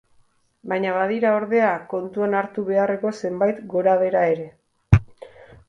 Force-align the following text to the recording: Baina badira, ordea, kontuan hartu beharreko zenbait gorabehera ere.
Baina 0.71 0.93
badira, 0.95 1.33
ordea, 1.41 1.67
kontuan 1.91 2.35
hartu 2.39 2.65
beharreko 2.71 3.13
zenbait 3.27 3.63
gorabehera 3.75 4.25
ere. 4.33 4.51